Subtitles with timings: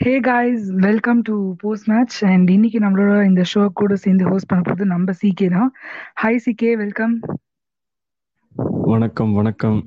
[0.00, 4.62] Hey guys welcome to post match and இன்னைக்கு நம்மளோட இந்த ஷோ கூட சேர்ந்து ஹோஸ்ட் பண்ண
[4.62, 5.70] போகிறது நம்ம சிகே தான்.
[6.14, 7.14] ஹாய் சிகே வெல்கம்
[8.86, 9.78] வணக்கம் வணக்கம்.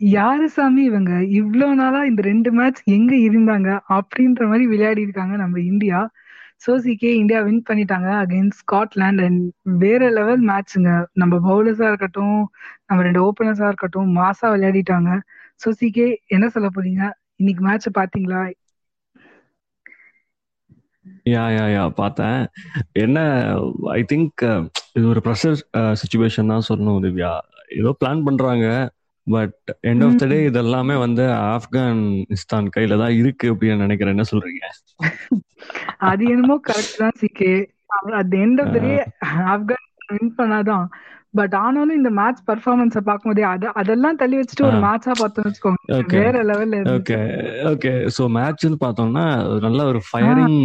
[0.00, 1.12] யாரு சாமி இவங்க?
[1.40, 6.00] இவ்வளோ நாளா இந்த ரெண்டு மேட்ச் எங்க இருந்தாங்க அப்படின்ற மாதிரி விளையாடி இருக்காங்க நம்ம India.
[6.58, 9.42] So CK India win பண்ணிட்டாங்க அகைன்ஸ்ட் ஸ்காட்லாண்ட் அண்ட்
[9.78, 12.38] வேற லெவல் மேட்ச்சுங்க நம்ம பவுலர்ஸா இருக்கட்டும்
[12.86, 15.10] நம்ம ரெண்டு ஓப்பனர்ஸா இருக்கட்டும் மாசா விளையாடிட்டாங்க.
[15.64, 17.02] ஸோ சிகே என்ன சொல்ல போறீங்க?
[17.40, 18.40] இன்னைக்கு மேட்ச் பாத்தீங்களா?
[21.32, 22.40] யா யா யா பார்த்தேன்.
[23.04, 23.18] என்ன
[23.98, 24.42] ஐ திங்க்
[24.96, 25.56] இது ஒரு ப்ரெஷர்
[26.00, 27.32] சுச்சுவேஷன் தான் சொல்லணும் திவ்யா.
[27.80, 28.66] ஏதோ பிளான் பண்றாங்க
[29.26, 29.56] but
[29.90, 31.24] end of the day இதெல்லாமே வந்து
[31.54, 34.14] ஆப்கானிஸ்தான் கையில தான் இருக்கு அப்படின்னு நினைக்கிறேன்.
[34.16, 34.62] என்ன சொல்றீங்க?
[36.10, 37.52] அது என்னமோ கரெக்ட் தான் CK
[38.20, 38.94] at end of the day
[39.54, 40.86] Afghanistan win பண்ணாதான்.
[41.38, 45.80] பட் ஆனாலும் இந்த மேட்ச் பர்ஃபார்மன்ஸ பார்க்கும்போதே அத அதெல்லாம் தள்ளி வச்சுட்டு ஒரு மேட்சா பார்த்தோம்னு வச்சுக்கோங்க.
[46.14, 47.18] வேற லெவல்ல ஓகே
[47.72, 49.24] ஓகே சோ மேட்ச்னு பார்த்தோம்னா
[49.66, 50.56] நல்ல ஒரு ஃபயரிங்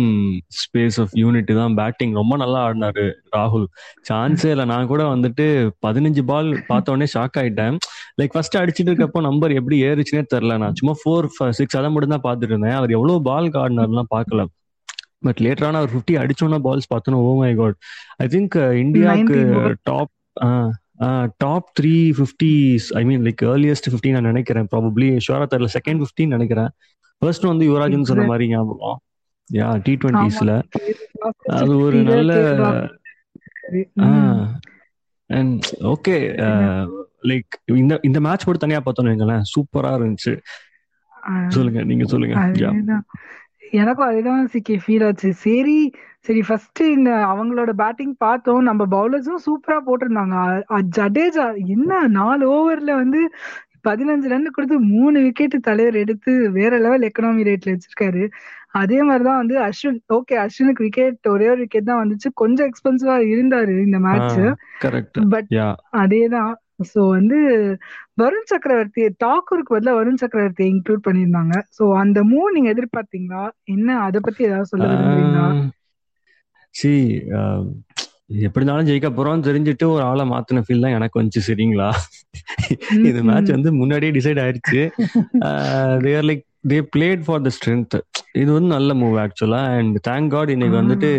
[0.61, 1.75] ஸ்பேஸ் ஆஃப் யூனிட் தான்.
[1.81, 3.05] பேட்டிங் ரொம்ப நல்லா ஆடினாரு
[3.37, 3.67] ராகுல்.
[4.09, 4.67] சான்ஸே இல்லை.
[4.73, 5.47] நான் கூட வந்துட்டு
[5.87, 7.77] பதினஞ்சு பால் பார்த்த உடனே ஷாக் ஆயிட்டேன்.
[8.21, 11.29] லைக் ஃபர்ஸ்ட் அடிச்சிட்டு இருக்கப்போ நம்பர் எப்படி ஏறிச்சுனே தெரில நான் சும்மா ஃபோர்
[11.59, 12.77] சிக்ஸ் அதை மட்டும் தான் பார்த்துட்டு இருந்தேன்.
[12.81, 14.43] அவர் எவ்வளவு பால் ஆடினார்லாம் பார்க்கல.
[15.25, 17.77] பட் லேட்டரான அவர் ஃபிஃப்டி அடிச்சோன்னா பால்ஸ் பார்த்தோன்னா oh my God
[18.23, 19.37] I think இந்தியாவுக்கு
[19.89, 20.11] top
[21.43, 26.35] top three fifties I mean like earliest fifty நான் நினைக்கிறேன் ப்ராபப்ளி ஷுவரா தெரியல செகண்ட் ஃபிஃப்டின்னு
[26.37, 26.71] நினைக்கிறேன்.
[27.21, 28.97] ஃபர்ஸ்ட் வந்து யுவராஜ்னு சொன்ன மாதிரி ஞாபகம்.
[29.49, 30.51] யா டி டுவெண்ட்டிஸ்ல
[31.57, 32.31] அது ஒரு நல்ல
[35.29, 36.15] அண்ட் ஓகே
[37.29, 40.33] லைக் இந்த இந்த மேட்ச் மட்டும் தனியா பார்த்தோம்னு வைங்களேன் சூப்பரா இருந்துச்சு.
[41.47, 42.35] சொல்லுங்க நீங்க சொல்லுங்க.
[43.73, 45.29] எனக்கும் அதுதான் சிக்கே ஃபீல் ஆச்சு.
[45.45, 45.77] சரி
[46.27, 48.61] சரி ஃபர்ஸ்ட் இந்த அவங்களோட பேட்டிங் பார்த்தோம்.
[48.69, 50.35] நம்ம பவுலர்ஸும் சூப்பரா போட்டிருந்தாங்க.
[50.97, 53.21] ஜடேஜா என்ன நாலு ஓவர்ல வந்து
[53.87, 58.23] பதினஞ்சு ரன் கொடுத்து மூணு விக்கெட் தலைவர் எடுத்து வேற லெவல் எக்கனாமி ரேட்ல வச்சிருக்காரு.
[58.81, 59.99] அதே மாதிரிதான் வந்து அஸ்வின்.
[60.17, 62.29] ஓகே அஸ்வினுக்கு விக்கெட் ஒரே ஒரு விக்கெட் தான் வந்துச்சு.
[62.41, 64.37] கொஞ்சம் எக்ஸ்பென்சிவா இருந்தாரு இந்த மேட்ச்
[65.33, 65.49] பட்
[66.03, 66.53] அதேதான்.
[66.91, 67.37] சோ வந்து
[68.21, 73.43] வருண் சக்கரவர்த்தி டாக்கூருக்கு பதிலா வருண் சக்கரவர்த்தியை இன்க்ளூட் பண்ணிருந்தாங்க சோ அந்த மூவ் நீங்க எதிர்பார்த்தீங்களா?
[73.75, 73.89] என்ன?
[74.05, 75.47] அத பத்தி ஏதாவது சொல்ல விரும்புறீங்களா?
[76.75, 76.91] சி
[78.43, 81.89] எப்படி இருந்தாலும் ஜெயிக்க போறோம் தெரிஞ்சுட்டு ஒரு ஆளை மாத்தின ஃபீல் தான் எனக்கு வந்துச்சு சரிங்களா?
[83.07, 84.81] இந்த மேட்ச் வந்து முன்னாடியே டிசைட் ஆயிடுச்சு
[86.05, 87.95] there like they played for the strength
[88.41, 91.09] இது வந்து நல்ல மூவ் ஆக்சுவலா அண்ட் தேங்க் காட் இன்னைக்கு வந்துட்டு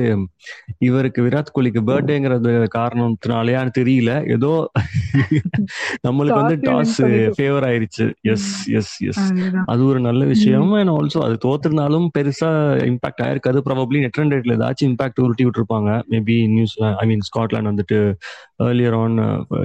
[0.89, 4.13] இவருக்கு விராட் கோலிக்கு பர்த்டேங்கிறது காரணத்தினாலயான்னு தெரியல.
[4.37, 4.53] ஏதோ
[6.07, 6.97] நம்மளுக்கு வந்து டாஸ்
[7.37, 8.07] ஃபேவர் ஆயிருச்சு.
[8.33, 8.49] எஸ்
[8.79, 9.23] எஸ் எஸ்
[9.73, 10.73] அது ஒரு நல்ல விஷயம்.
[10.81, 12.51] அண்ட் ஆல்சோ அது தோத்துருந்தாலும் பெருசா
[12.91, 13.61] இம்பாக்ட் ஆயிருக்காது.
[13.69, 15.91] ப்ராபப்ளி நெட் ரன் ரேட்ல ஏதாச்சும் இம்பாக்ட் உருட்டி விட்டுருப்பாங்க.
[16.15, 18.01] Maybe news I mean Scotland வந்துட்டு
[18.69, 19.17] ஏர்லியர் ஆன்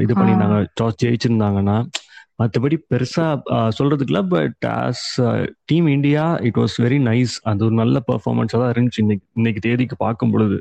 [0.05, 0.59] இது பண்ணியிருந்தாங்க.
[0.81, 1.77] டாஸ் ஜெயிச்சிருந்தாங்கன்னா
[2.41, 3.25] மற்றபடி பெருசா
[3.77, 5.05] சொல்றதுக்குல but as
[5.69, 9.95] team India it was very nice அது ஒரு நல்ல பெர்ஃபார்மன்ஸா தான் இருந்துச்சு இன்னைக்கு இன்னைக்கு தேதிக்கு
[10.05, 10.57] பார்க்கும் பொழுது.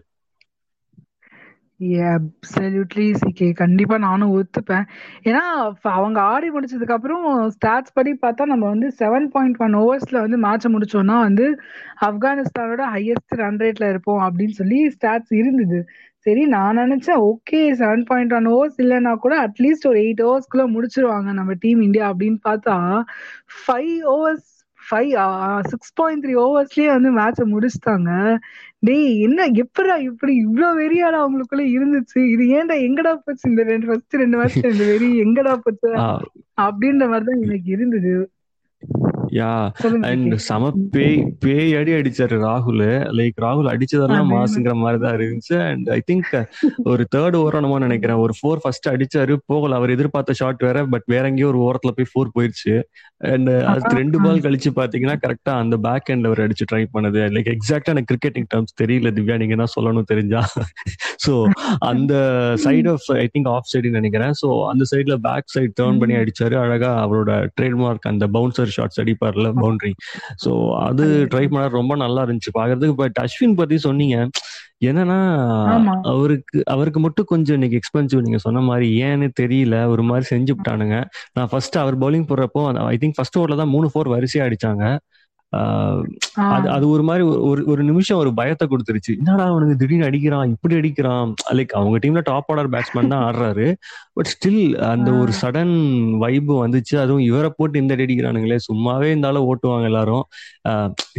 [1.81, 4.87] அப்சல்யூட்லி சிகே கண்டிப்பா நானும் ஒத்துப்பேன்.
[5.25, 5.43] ஏன்னா
[5.83, 10.71] அவங்க ஆடி முடிச்சதுக்கு அப்புறம் ஸ்டாட்ஸ் படி பார்த்தா நம்ம வந்து செவன் பாயிண்ட் ஒன் ஓவர்ஸ்ல வந்து மேட்சை
[10.75, 11.47] முடிச்சோம்னா வந்து
[12.09, 15.81] ஆப்கானிஸ்தானோட ஹையஸ்ட் ரன் ரேட்ல இருப்போம் அப்படின்னு சொல்லி ஸ்டாட்ஸ் இருந்தது.
[16.27, 21.33] சரி நான் நினைச்சேன் okay seven point one overs இல்லைன்னா கூட அட்லீஸ்ட் ஒரு எயிட் ஓவர்ஸ்க்குள்ள முடிச்சிருவாங்க
[21.33, 22.77] நம்ம டீம் இந்தியா அப்படின்னு பார்த்தா
[23.61, 24.49] five overs
[24.81, 25.11] five
[25.71, 28.11] six point three ஓவர்ஸ்லயே வந்து மேட்ச முடிச்சிட்டாங்க.
[28.83, 32.21] டேய் என்ன எப்படா இப்படி இவ்வளவு வெறியாடா அவங்களுக்குள்ள இருந்துச்சு?
[32.35, 35.09] இது ஏன்டா எங்கடா போச்சு இந்த ரெண்டு ஃபர்ஸ்ட் ரெண்டு மேட்ச் இந்த வெறி?
[35.25, 35.93] எங்கடா போச்சு?
[36.63, 38.15] அப்படின்ற மாதிரிதான் எனக்கு இருந்தது.
[39.37, 39.53] யா
[40.11, 42.85] அண்ட் சம பேய் பேய் அடி அடிச்சாரு ராகுல்.
[43.19, 45.57] லைக் ராகுல் அடிச்சதெல்லாம் மாசுங்கிற மாதிரி தான் இருந்துச்சு.
[45.71, 46.31] அண்ட் ஐ திங்க்
[46.93, 48.21] ஒரு தேர்ட் ஓவர் நினைக்கிறேன்.
[48.25, 49.77] ஒரு ஃபோர் ஃபர்ஸ்ட் அடிச்சாரு போகல.
[49.81, 52.75] அவர் எதிர்பார்த்த ஷாட் வேற பட் வேற எங்கேயோ ஒரு ஓரத்துல போய் ஃபோர் போயிருச்சு.
[53.33, 57.21] அண்ட் அதுக்கு ரெண்டு பால் கழிச்சு பாத்தீங்கன்னா கரெக்டா அந்த பேக் எண்ட் அவர் அடிச்சு ட்ரை பண்ணது.
[57.37, 59.37] லைக் எக்ஸாக்டா எனக்கு கிரிக்கெட்டிங் டர்ம்ஸ் தெரியல திவ்யா.
[59.43, 60.43] நீங்க தான் சொல்லணும் தெரிஞ்சா.
[61.27, 61.33] சோ
[61.91, 62.15] அந்த
[62.65, 64.35] side off I think off சைடுன்னு நினைக்கிறேன்.
[64.43, 66.57] சோ அந்த சைட்ல பேக் சைட் டேர்ன் பண்ணி அடிச்சாரு.
[66.65, 69.93] அழகா அவரோட ட்ரேட்மார்க் அந்த பவுன்சர் ஷாட்ஸ் அடிப்பார்ல பவுண்டரி
[70.45, 70.51] சோ
[70.87, 72.53] அது ட்ரை பண்ண ரொம்ப நல்லா இருந்துச்சு.
[72.59, 74.17] பாக்குறதுக்கு பட் அஸ்வின் பத்தி சொன்னீங்க.
[74.89, 75.19] என்னன்னா
[76.13, 79.77] அவருக்கு அவருக்கு மட்டும் கொஞ்சம் இன்னைக்கு எக்ஸ்பென்சிவ் நீங்க சொன்ன மாதிரி ஏன்னு தெரியல.
[79.93, 80.97] ஒரு மாதிரி செஞ்சு விட்டானுங்க.
[81.37, 84.85] நான் ஃபர்ஸ்ட் அவர் பவுலிங் போடுறப்போ ஐ திங்க் ஃபர்ஸ்ட் ஓவர்ல தான் மூணு ஃபோர் வரிசையா அடிச்சாங்க.
[86.47, 89.13] அது அது ஒரு மாதிரி ஒரு ஒரு நிமிஷம் ஒரு பயத்தை கொடுத்துருச்சு.
[89.17, 91.31] என்னடா அவனுக்கு திடீர்னு அடிக்கிறான் இப்படி அடிக்கிறான்?
[91.53, 93.67] லைக் அவங்க டீம்ல டாப் ஆர்டர் பேட்ஸ்மேன் தான் ஆடுறாரு.
[94.13, 95.75] பட் ஸ்டில் அந்த ஒரு சடன்
[96.19, 96.97] வைப் வந்துச்சு.
[96.97, 98.59] அதுவும் இவரை போட்டு இந்த அடிக்கிறானுங்களே.
[98.69, 100.25] சும்மாவே இருந்தாலும் ஓட்டுவாங்க எல்லாரும்.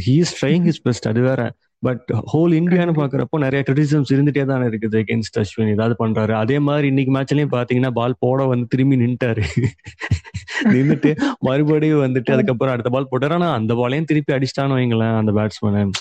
[0.05, 1.41] He is trying his best அது வேற.
[1.83, 2.93] பட் ஹோல் இந்தியான்னு.
[2.99, 6.33] பாக்குறப்போ நிறைய கிரிட்டிசிசம்ஸ் இருந்துட்டே தானே இருக்குது அகேன்ஸ்ட் அஸ்வின் ஏதாவது பண்றாரு.
[6.43, 9.43] அதே மாதிரி இன்னைக்கு மேட்ச்லயும் பாத்தீங்கன்னா பால் போட வந்து திரும்பி நின்ட்டாரு
[10.73, 11.09] நின்னுட்டு
[11.47, 13.33] மறுபடியும் வந்துட்டு அதுக்கப்புறம் அடுத்த பால் போட்டாரு.
[13.37, 15.93] ஆனா அந்த பாலையும் திருப்பி அடிச்சிட்டான்னு வைங்களேன் அந்த பேட்ஸ்மேன்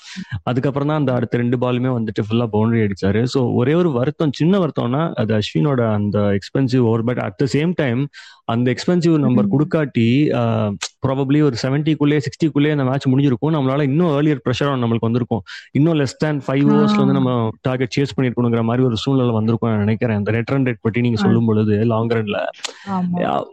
[0.50, 3.20] அதுக்கப்புறம் தான் அந்த அடுத்த ரெண்டு பாலுமே வந்துட்டு ஃபுல்லா பவுண்டரி அடிச்சாரு.
[3.34, 7.74] ஸோ ஒரே ஒரு வருத்தம் சின்ன வருத்தம்னா அது அஸ்வினோட அந்த expensive over but at the same
[7.82, 8.02] time
[8.54, 9.52] அந்த எக்ஸ்பென்சிவ் நம்பர்.
[9.54, 10.08] கொடுக்காட்டி
[11.02, 13.54] ப்ராபப்ளி ஒரு செவன்ட்டிக்குள்ளே சிக்ஸ்டிக்குள்ளே அந்த மேட்ச் முடிஞ்சிருக்கும்.
[13.56, 15.42] நம்மளால இன்னும் ஏர்லியர் ப்ரெஷர் நம்மளுக்கு வந்திருக்கும்.
[15.78, 16.74] இன்னும் லெஸ் தேன் ஃபைவ் ஆ.
[16.74, 17.32] ஓவர்ஸ்ல வந்து நம்ம
[17.68, 20.18] டார்கெட் சேஸ் பண்ணிருக்கணுங்கிற மாதிரி ஒரு சூழ்நிலை வந்திருக்கும் நான் நினைக்கிறேன்.
[20.20, 21.20] அந்த ரெட் ரன் ரேட் பற்றி நீங்க.
[21.24, 22.38] சொல்லும் பொழுது long ரன்ல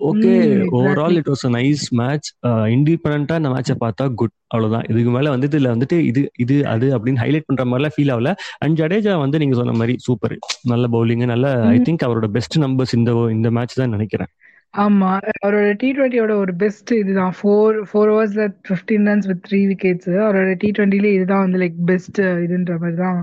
[0.09, 0.33] okay
[0.77, 1.21] overall exactly.
[1.21, 2.29] It was a nice match
[2.75, 4.85] இண்டிபெண்டா இந்த மேட்சை பார்த்தா குட் அவ்வளவுதான்.
[4.91, 8.31] இதுக்கு மேல வந்துட்டு இதுல வந்துட்டு இது இது அது அப்படின்னு ஹைலைட் பண்ற மாதிரிலாம் ஃபீல் ஆகல.
[8.63, 10.35] அண்ட் ஜடேஜா வந்து நீங்க சொன்ன மாதிரி சூப்பர்
[10.71, 11.77] நல்ல பவுலிங் நல்ல ஐ.
[11.87, 14.31] திங்க் அவரோட பெஸ்ட் நம்பர்ஸ் இந்த இந்த மேட்ச் தான் நினைக்கிறேன்.
[14.75, 17.33] ஆமா அவரோட டி டுவெண்ட்டியோட ஒரு பெஸ்ட் இதுதான்.
[17.37, 22.19] Four four ஹவர்ஸ்ல fifteen runs with three wickets அவரோட டி டுவெண்ட்டிலே இதுதான் வந்து லைக் பெஸ்ட்
[22.45, 23.19] இதுன்ற மாதிரி தான்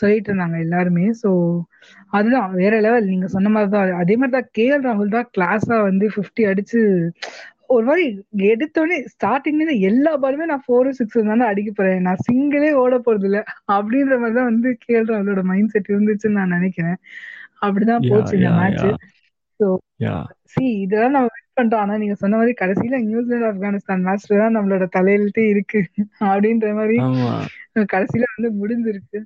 [0.00, 1.06] சொல்லிட்டு இருந்தாங்க எல்லாருமே.
[1.22, 1.30] ஸோ
[2.16, 5.78] அதுதான் வேற லெவல் நீங்க சொன்ன மாதிரி தான் அதே மாதிரி தான் கே எல் ராகுல் தான் கிளாஸா
[5.88, 6.80] வந்து ஃபிஃப்டி அடிச்சு
[7.74, 8.04] ஒரு மாதிரி
[8.48, 12.02] எடுத்தோடனே ஸ்டார்டிங்ல எல்லா பாலுமே நான் ஃபோர் சிக்ஸ் தானே அடிக்க போறேன்.
[12.06, 13.38] நான் சிங்கிளே ஓட போறது இல்ல
[13.76, 16.98] அப்படின்ற மாதிரி தான் வந்து கே எல் ராகுலோட மைண்ட் செட் இருந்துச்சுன்னு நான் நினைக்கிறேன்.
[17.62, 18.92] அப்படிதான் யா போச்சு இந்த யா மேட்ச் யா
[19.60, 19.66] ஸோ
[20.52, 24.86] சி இதெல்லாம் நம்ம வின் பண்ணிட்டோம் ஆனா நீங்க சொன்ன மாதிரி கடைசியில நியூசிலாந்து ஆப்கானிஸ்தான் மேட்ச்ல தான் நம்மளோட
[24.96, 25.80] தலையெழுத்தே இருக்கு.
[26.26, 26.98] அப்படின்ற மாதிரி
[27.92, 29.20] கடைசியில வந்து முடிஞ்சிருக்கு.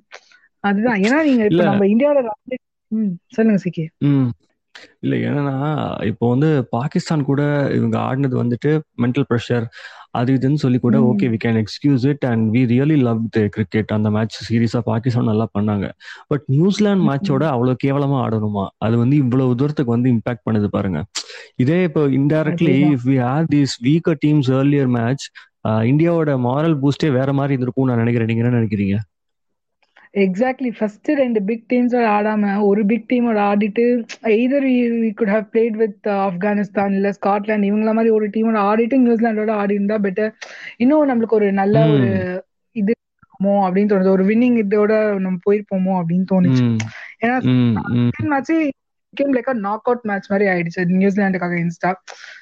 [0.63, 1.01] அதுதான்.
[1.05, 2.21] ஏன்னா நீங்க இப்ப நம்ம இந்தியாவோட
[3.31, 3.85] சொல்லுங்க சிக்கி.
[5.03, 5.55] இல்ல என்னன்னா
[6.11, 7.41] இப்போ வந்து பாகிஸ்தான் கூட
[7.77, 8.71] இவங்க ஆடினது வந்துட்டு
[9.03, 9.65] மென்டல் ப்ரெஷர்
[10.19, 13.91] அது இதுன்னு சொல்லி கூட okay we can excuse it and we really love the cricket
[13.97, 15.85] அந்த மேட்ச் சீரியஸா பாகிஸ்தான் நல்லா பண்ணாங்க.
[16.31, 18.65] பட் நியூசிலாந்து மேட்சோட அவ்வளவு கேவலமா ஆடணுமா?
[18.85, 21.01] அது வந்து இவ்வளவு தூரத்துக்கு வந்து இம்பாக்ட் பண்ணுது பாருங்க.
[21.63, 25.25] இதே இப்போ indirectly if we have these weaker teams earlier match
[25.91, 28.29] இந்தியாவோட மாரல் பூஸ்டே வேற மாதிரி இருந்திருக்கும் நான் நினைக்கிறேன்.
[28.31, 28.97] நீங்க என்ன நினைக்கிறீங்க?
[30.13, 33.83] எக்ஸாக்ட்லி ஃபர்ஸ்ட் ரெண்டு பிக் டீம்ஸோட ஆடாம ஒரு பிக் டீமோட ஆடிட்டு
[34.29, 34.67] either
[35.13, 39.97] good how played with Afghanistan இல்ல ஸ்காட்லாந்து இவங்கள மாதிரி ஒரு டீமோட ஆடிட்டு நியூசிலாண்டோட ஆடி இருந்தா
[39.97, 40.31] பெட்டர்
[40.77, 42.09] இன்னும் நம்மளுக்கு ஒரு நல்ல ஒரு
[42.75, 42.93] இது
[43.41, 44.09] அப்படின்னு தோணுது.
[44.09, 46.65] ஒரு வின்னிங் இதோட நம்ம போயிருப்போமோ அப்படின்னு தோணுச்சு.
[47.21, 47.37] ஏன்னா
[48.33, 48.51] match
[49.13, 50.81] game like knock out match மாதிரி ஆயிடுச்சு.
[50.99, 51.91] நியூசிலாண்டுக்காக இன்ஸ்டா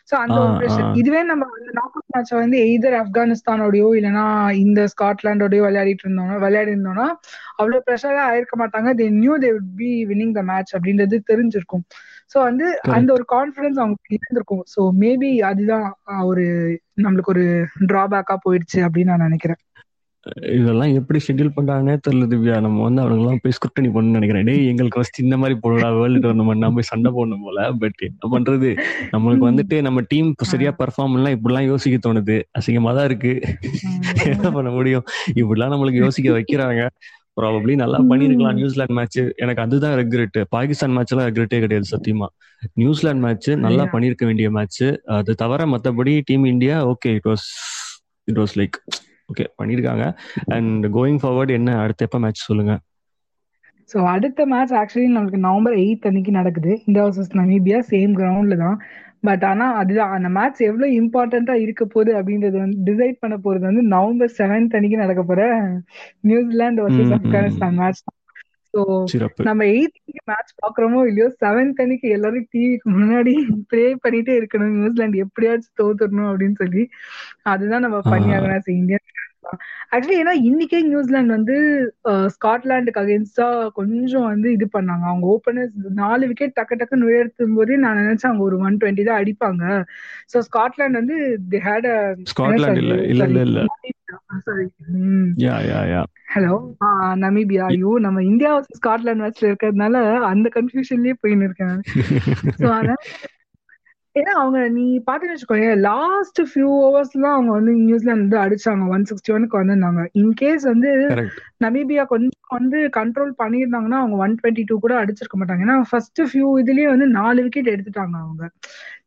[0.09, 4.25] சோ அந்த ஒரு ப்ரெஷர் இதுவே நம்ம அந்த நாக் அவுட் மேட்ச வந்து எய்தர் ஆப்கானிஸ்தானோடயோ இல்லைன்னா
[4.63, 7.07] இந்த ஸ்காட்லாண்டோடயோ விளையாடிட்டு இருந்தோம்னா விளையாடி இருந்தோம்னா
[7.59, 8.89] அவ்வளவு ப்ரெஷரா ஆயிருக்க மாட்டாங்க.
[8.99, 11.85] They knew they would be winning the match அப்படின்றது தெரிஞ்சிருக்கும்.
[12.33, 12.65] சோ வந்து
[12.97, 14.63] அந்த ஒரு கான்பிடன்ஸ் அவங்களுக்கு இருந்திருக்கும்.
[14.73, 15.87] சோ மேபி அதுதான்
[16.25, 16.45] ஒரு
[17.03, 17.45] நம்மளுக்கு ஒரு
[17.91, 19.61] டிராபேக்கா போயிடுச்சு அப்படின்னு நான் நினைக்கிறேன்.
[20.35, 22.55] இதெல்லாம் எப்படி ஷெட்யூல் பண்றாங்கன்னே தெரியல திவ்யா.
[22.61, 24.45] நம்ம வந்து அவனுங்கெல்லாம் போய் ஸ்கிரிப்ட் பண்ணணும்னு நினைக்கிறேன்.
[24.45, 27.71] டேய் எங்களுக்கு ஃபர்ஸ்ட் இந்த மாதிரி போடா வேர்ல்டு டோர்னமண்ட் நம்ம போய் சண்டை போடணும் போல?
[27.71, 28.71] பட் என்ன பண்றது?
[29.11, 29.45] நம்மளுக்கு.
[29.49, 32.37] வந்துட்டு நம்ம டீம் சரியா பெர்ஃபார்ம் எல்லாம் இப்படிலாம் யோசிக்க தோணுது.
[32.59, 33.33] அசிங்கமா தான் இருக்கு.
[34.33, 35.05] என்ன பண்ண முடியும்?
[35.35, 36.83] இப்படிலாம் நம்மளுக்கு யோசிக்க வைக்கிறாங்க.
[37.41, 38.53] ப்ராபப்ளி நல்லா பண்ணிருக்கலாம்.
[38.53, 42.27] நியூசிலாந்து மேட்ச் எனக்கு அதுதான் ரெக்ரெட் பாகிஸ்தான் மேட்ச் எல்லாம் ரெக்ரெட்டே கிடையாது சத்தியமா.
[42.73, 43.83] நியூசிலாந்து மேட்ச் நல்லா.
[43.93, 44.83] பண்ணிருக்க வேண்டிய மேட்ச்
[45.17, 47.45] அது தவிர மத்தபடி team India okay it was
[48.23, 48.77] it was like
[49.29, 50.05] okay பண்ணிருக்காங்க.
[50.51, 52.75] அண்ட் கோயிங் ஃபார்வர்ட் என்ன அடுத்த எப்ப மேட்ச் சொல்லுங்க?
[53.89, 56.71] ஸோ அடுத்த மேட்ச் ஆக்சுவலி நம்மளுக்கு நவம்பர் எயித் அன்னைக்கு நடக்குது.
[56.85, 58.77] இந்தியா வர்சஸ் நமீபியா சேம் கிரவுண்ட்ல தான்.
[59.23, 63.83] பட் ஆனா அதுதான் அந்த மேட்ச் எவ்வளவு இம்பார்ட்டண்டா இருக்க போகுது அப்படின்றது வந்து டிசைட் பண்ண போறது வந்து
[63.93, 65.41] நவம்பர் செவன்த் அன்னைக்கு நடக்க போற
[66.23, 67.13] நியூசிலாந்து வர்சஸ்.
[67.17, 68.16] ஆப்கானிஸ்தான் மேட்ச் சிறப்பு
[69.47, 69.97] நம்ம எயித்
[70.27, 73.33] மேட்ச் பாக்குறோமோ இல்லையோ செவன்த் அன்னைக்கு எல்லாரும் டிவிக்கு முன்னாடி
[73.69, 74.75] ப்ரே பண்ணிட்டே இருக்கணும்.
[74.77, 76.83] நியூசிலாந்து எப்படியாச்சும் தோத்துடணும் அப்படின்னு சொல்லி
[77.47, 79.05] அதுதான் நம்ம பண்ணியாகணும் இந்தியன்
[79.91, 81.55] ஆக்சுவலி ஏன்னா இன்னைக்கே நியூசிலாந்து வந்து
[82.09, 83.45] அஹ், ஸ்காட்லாந்துக்கு அகேன்ஸ்டா
[83.77, 85.03] கொஞ்சம் வந்து இது பண்ணாங்க.
[85.07, 89.19] அவங்க ஓப்பனர்ஸ் நாலு விக்கெட் டக்கு டக்குன்னு உயர்த்தும் போதே நான் நினைச்சேன் அவங்க ஒரு ஒன் டுவெண்ட்டி தான்
[89.21, 89.63] அடிப்பாங்க.
[90.31, 91.17] ஸோ ஸ்காட்லாந்து வந்து
[91.53, 93.63] தி ஹேட் என்ன ஸ்காட்லாந்து இல்ல இல்ல இல்ல
[94.43, 94.65] சாரி
[94.97, 96.01] ம் யா யா யா
[96.33, 96.53] ஹலோ
[97.23, 99.97] நமீபியா ஐயோ நம்ம இந்தியா ஸ்காட்லாந்து மேட்ச்ல இருக்கிறதுனால
[100.31, 101.77] அந்த கன்ஃபியூஷன்லயே போயின்னு இருக்கேன்.
[102.59, 102.99] ஸோ அதனால
[104.15, 108.85] ஏன்னா அவங்க நீ பாத்தீங்கன்னு வச்சுக்கோங்க லாஸ்ட் ஃபியூ ஹவர்ஸ்லாம் அவங்க வந்து நியூசிலாந்து வந்து அடிச்சாங்க.
[108.95, 110.03] ஒன் சிக்ஸ்டி ஒனுக்கு வந்திருந்தாங்க.
[110.21, 110.91] இன்கேஸ் வந்து
[111.65, 115.65] நமீபியா கொஞ்சம் வந்து கண்ட்ரோல் பண்ணியிருந்தாங்கன்னா அவங்க ஒன் டுவெண்ட்டி டூ கூட அடிச்சிருக்க மாட்டாங்க.
[115.67, 118.43] ஏன்னா ஃபர்ஸ்ட் ஃபியூ இதுலயே வந்து நாலு விக்கெட் எடுத்துட்டாங்க அவங்க.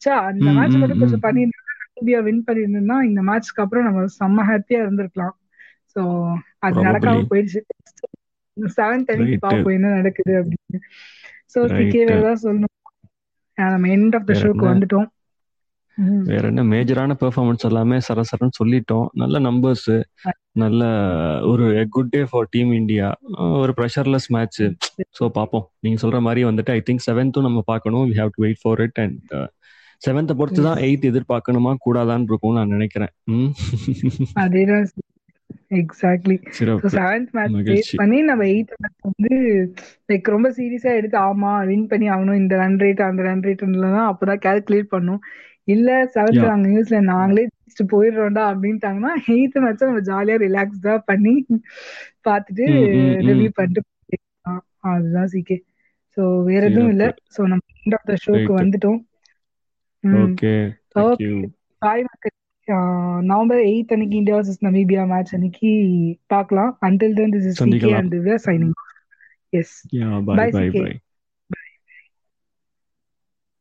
[0.04, 1.60] சே அந்த மேட்ச் மட்டும் கொஞ்சம் பண்ணியிருந்தாங்க
[2.00, 5.35] நமீபியா வின் பண்ணியிருந்தா இந்த மேட்ச்க்கு அப்புறம் நம்ம செம்ம ஹாப்பியா இருந்திருக்கலாம்.
[5.95, 6.00] சோ
[6.66, 7.61] அது நடக்காம போயிடுச்சு.
[8.76, 10.80] செவன்த் அன்னைக்கு பாப்போம் என்ன நடக்குது அப்படின்னு.
[11.52, 12.76] சோ வேற ஏதாவது சொல்லணும்?
[13.59, 15.09] நம்ம எண்ட் ஆஃப் த ஷோக்கு வந்துட்டோம்.
[16.28, 16.62] வேற என்ன?
[16.73, 19.07] மேஜரான பெர்ஃபார்மன்ஸ் எல்லாமே சரசரன்னு சொல்லிட்டோம்.
[19.23, 19.90] நல்ல நம்பர்ஸ்
[20.62, 20.83] நல்ல
[21.50, 21.64] ஒரு
[21.97, 23.09] good day for team India
[23.61, 24.62] ஒரு ப்ரெஷர்லெஸ் மேட்ச்
[25.19, 28.07] ஸோ பார்ப்போம் நீங்க சொல்ற மாதிரி வந்துட்டு ஐ திங்க் செவன்த்தும் நம்ம பார்க்கணும்.
[28.11, 29.35] We have to wait for it and
[30.02, 30.80] செவன்த்தை பொறுத்து தான்.
[30.87, 31.73] எயித் எதிர்பார்க்கணுமா?
[31.85, 33.12] கூடாதான்னு இருக்கும் நான் நினைக்கிறேன்.
[34.42, 34.85] அதேதான்
[35.78, 36.37] எக்ஸாக்ட்லி
[36.95, 39.35] செவன்த் மேட்ச் பண்ணி நம்ம எயித் மேட்ச் வந்து
[40.09, 44.42] லைக் ரொம்ப சீரியஸா எடுத்து ஆமா வின் பண்ணி ஆகணும் இந்த ரன் ரேட் அந்த ரன் ரேட்லாம் அப்பதான்
[44.47, 45.21] கால்குலேட் பண்ணும்.
[45.69, 51.35] இல்ல செவன்த் நாங்க நியூஸ்ல நாங்களே ஜெயிச்சுட்டு போயிடுறோம்டா அப்படின்ட்டாங்கன்னா எயித் மேட்ச் நம்ம ஜாலியா ரிலாக்ஸ்டா பண்ணி
[52.26, 52.66] பார்த்துட்டு
[53.28, 53.83] ரிவ்யூ பண்ணிட்டு.
[54.90, 55.57] அதுதான் சிகே
[56.16, 57.04] ஸோ வேற எதுவும் இல்ல.
[57.35, 59.00] ஸோ நம்ம எண்ட் ஆஃப் த ஷோக்கு வந்துட்டோம்.
[61.00, 61.28] ஓகே
[63.23, 65.71] நவம்பர் எயித் அன்னைக்கு இந்தியா வர்சஸ் நமீபியா மேட்ச் அன்னைக்கு
[66.26, 66.73] பார்க்கலாம்.
[66.87, 67.62] Until then this is
[68.47, 68.75] signing
[69.52, 70.02] as CK
[70.78, 70.99] boy